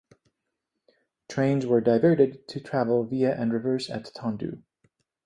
Trains 1.29 1.67
were 1.67 1.79
diverted 1.79 2.47
to 2.47 2.59
travel 2.59 3.03
via 3.03 3.39
and 3.39 3.53
reverse 3.53 3.87
at 3.87 4.05
Tondu. 4.15 4.63